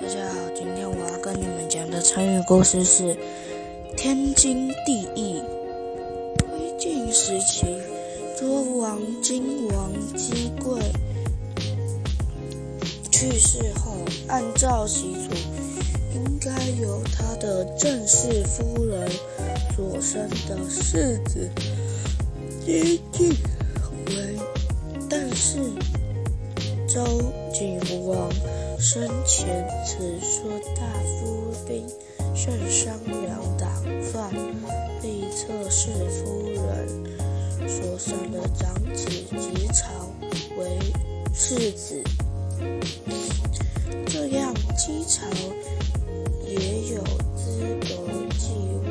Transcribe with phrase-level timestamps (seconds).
[0.00, 3.16] 大家好，今天我要跟你们讲的成语故事是
[3.98, 5.42] “天经地义”。
[6.52, 7.66] 魏晋时期，
[8.38, 8.46] 周
[8.78, 10.80] 王金王姬贵
[13.10, 13.96] 去世后，
[14.28, 15.34] 按照习俗，
[16.14, 19.10] 应该由他的正室夫人
[19.74, 21.50] 所生的世子
[22.64, 23.30] 接继
[24.06, 24.38] 为，
[25.10, 25.58] 但是
[26.88, 27.04] 周
[27.52, 28.30] 景王。
[28.80, 30.82] 生前曾说：“大
[31.20, 31.86] 夫兵
[32.34, 33.68] 圣商两党
[34.12, 34.32] 犯，
[35.02, 39.04] 立侧室夫人所生的长子
[39.36, 39.84] 姬朝
[40.56, 40.78] 为
[41.34, 42.02] 世子，
[44.06, 45.26] 这样姬朝
[46.46, 47.02] 也有
[47.36, 47.88] 资格
[48.38, 48.54] 继
[48.86, 48.88] 位。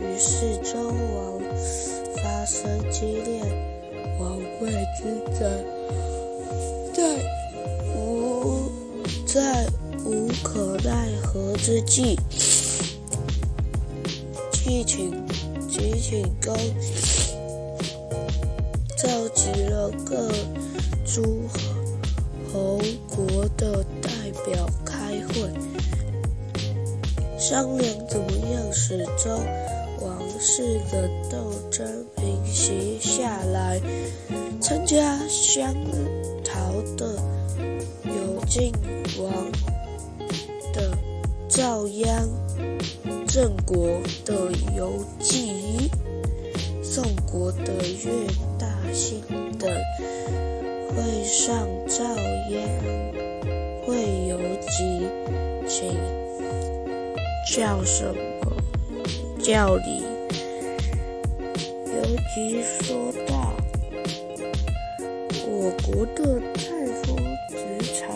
[0.00, 1.40] 于是周王
[2.22, 3.42] 发生激烈
[4.20, 5.64] 王位之争，
[6.94, 7.02] 在
[7.94, 8.70] 无。”
[9.26, 9.66] 在
[10.04, 12.16] 无可奈何之际，
[14.50, 15.12] 即请
[15.68, 16.56] 即请公
[18.96, 20.30] 召集了各
[21.04, 21.42] 诸
[22.50, 24.10] 侯国的代
[24.46, 25.50] 表开会，
[27.38, 29.38] 商量怎么样使周
[30.00, 33.78] 王室的斗争平息下来。
[34.58, 35.74] 参加相
[36.56, 37.18] 讨的
[38.04, 38.72] 有晋。
[39.18, 39.32] 王
[40.74, 40.90] 的
[41.48, 42.28] 赵鞅、
[43.26, 43.86] 郑国
[44.26, 45.90] 的游记、
[46.82, 47.72] 宋国的
[48.04, 48.26] 岳
[48.58, 49.22] 大兴
[49.58, 49.70] 等，
[50.90, 52.04] 会上赵
[52.50, 52.58] 鞅
[53.86, 55.08] 会游记，
[55.66, 55.96] 请
[57.54, 58.52] 叫什么？
[59.42, 60.02] 叫你
[61.86, 62.02] 游
[62.34, 63.54] 记说道
[65.58, 67.16] ：“我国的太夫
[67.48, 67.56] 子
[67.94, 68.10] 产。”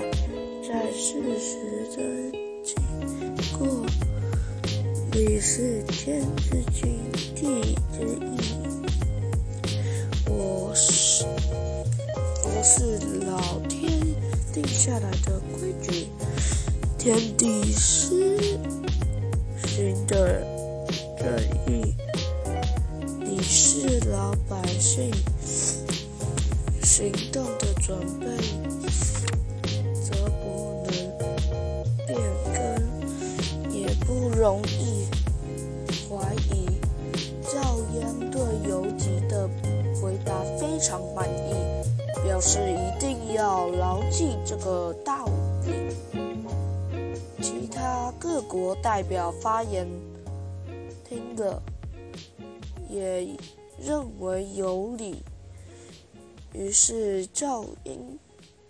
[0.63, 1.57] 在事实
[1.97, 1.99] 的
[2.63, 2.77] 经
[3.59, 3.67] 过，
[5.11, 7.01] 你是天之君，
[7.35, 8.37] 地之义。
[10.27, 11.25] 我是
[12.45, 13.91] 我是老天
[14.53, 16.09] 定下来的规矩，
[16.99, 18.39] 天地施
[19.67, 20.45] 行的
[21.19, 21.27] 正
[21.67, 21.97] 义。
[23.19, 25.11] 你是老百姓
[26.91, 28.27] 行动的准备
[29.95, 30.13] 则
[30.43, 30.93] 不能
[32.05, 32.19] 变
[32.53, 34.29] 更，也不。
[34.41, 35.07] 容易
[36.09, 36.67] 怀疑，
[37.43, 37.61] 赵
[37.93, 39.49] 鞅对游吉的
[40.01, 41.53] 回答非常满意，
[42.25, 45.27] 表示一定要牢记这个道
[45.67, 45.95] 理。
[47.43, 49.87] 其他各国代表发言
[51.07, 51.63] 听了，
[52.89, 53.29] 也
[53.79, 55.23] 认为有理，
[56.53, 58.19] 于是赵英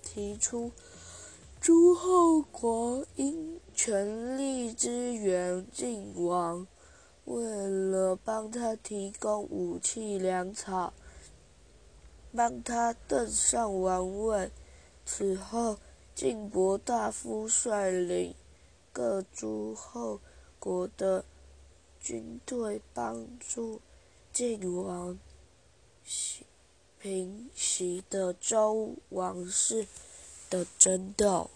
[0.03, 0.71] 提出。
[1.61, 6.67] 诸侯国应全力支援晋王，
[7.27, 10.95] 为了帮他提供武器粮草，
[12.35, 14.51] 帮他登上王位。
[15.05, 15.77] 此后，
[16.15, 18.35] 晋国大夫率领
[18.91, 20.19] 各诸侯
[20.59, 21.23] 国的
[22.01, 23.83] 军队，帮助
[24.33, 25.19] 晋王
[27.01, 29.87] 平息的周王室。
[30.51, 31.49] 的争斗。